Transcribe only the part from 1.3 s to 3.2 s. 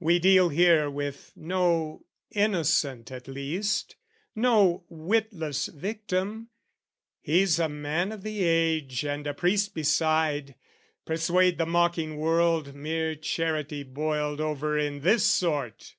no innocent